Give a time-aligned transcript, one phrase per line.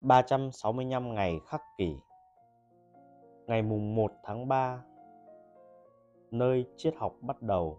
[0.00, 1.96] 365 ngày khắc kỷ.
[3.46, 4.84] Ngày mùng 1 tháng 3
[6.30, 7.78] Nơi triết học bắt đầu.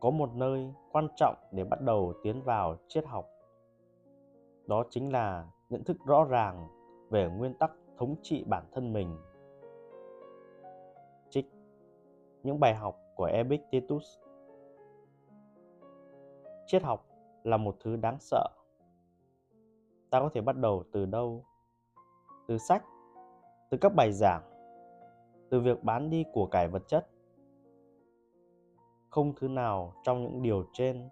[0.00, 3.26] Có một nơi quan trọng để bắt đầu tiến vào triết học.
[4.66, 6.68] Đó chính là nhận thức rõ ràng
[7.10, 9.16] về nguyên tắc thống trị bản thân mình.
[11.30, 11.46] Trích
[12.42, 14.18] Những bài học của Epictetus.
[16.66, 17.06] Triết học
[17.44, 18.48] là một thứ đáng sợ
[20.10, 21.44] ta có thể bắt đầu từ đâu?
[22.48, 22.84] Từ sách,
[23.70, 24.42] từ các bài giảng,
[25.50, 27.08] từ việc bán đi của cải vật chất.
[29.10, 31.08] Không thứ nào trong những điều trên.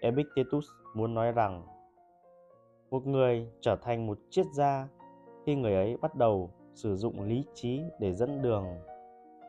[0.00, 0.64] Epictetus
[0.94, 1.66] muốn nói rằng,
[2.90, 4.88] một người trở thành một triết gia
[5.46, 8.66] khi người ấy bắt đầu sử dụng lý trí để dẫn đường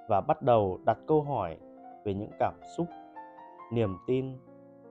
[0.09, 1.57] và bắt đầu đặt câu hỏi
[2.03, 2.87] về những cảm xúc,
[3.71, 4.37] niềm tin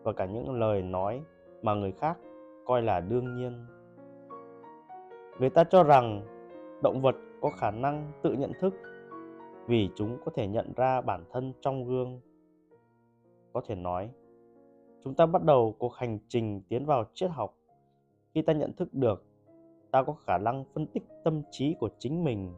[0.03, 1.23] và cả những lời nói
[1.63, 2.19] mà người khác
[2.65, 3.67] coi là đương nhiên.
[5.39, 6.27] Người ta cho rằng
[6.83, 8.75] động vật có khả năng tự nhận thức
[9.67, 12.21] vì chúng có thể nhận ra bản thân trong gương.
[13.53, 14.11] Có thể nói,
[15.05, 17.55] chúng ta bắt đầu cuộc hành trình tiến vào triết học.
[18.35, 19.25] Khi ta nhận thức được,
[19.91, 22.55] ta có khả năng phân tích tâm trí của chính mình.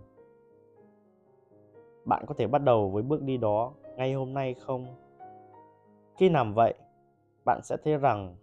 [2.05, 4.87] Bạn có thể bắt đầu với bước đi đó ngay hôm nay không?
[6.17, 6.75] Khi làm vậy,
[7.45, 8.37] bạn sẽ thấy rằng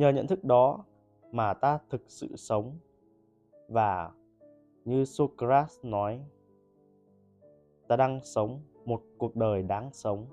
[0.00, 0.84] nhờ nhận thức đó
[1.32, 2.78] mà ta thực sự sống.
[3.68, 4.10] Và
[4.84, 6.20] như socrates nói,
[7.88, 10.26] ta đang sống một cuộc đời đáng sống.